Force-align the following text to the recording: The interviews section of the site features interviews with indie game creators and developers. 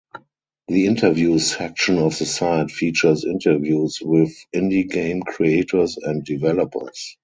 The 0.67 0.87
interviews 0.87 1.55
section 1.55 1.99
of 1.99 2.17
the 2.17 2.25
site 2.25 2.71
features 2.71 3.23
interviews 3.23 3.99
with 4.01 4.35
indie 4.51 4.89
game 4.89 5.21
creators 5.21 5.95
and 5.97 6.25
developers. 6.25 7.17